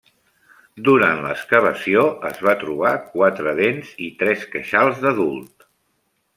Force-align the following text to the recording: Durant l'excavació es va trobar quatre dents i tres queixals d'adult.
Durant 0.87 1.21
l'excavació 1.25 2.07
es 2.31 2.41
va 2.49 2.57
trobar 2.63 2.95
quatre 3.19 3.55
dents 3.63 3.95
i 4.09 4.11
tres 4.25 4.49
queixals 4.57 5.01
d'adult. 5.07 5.71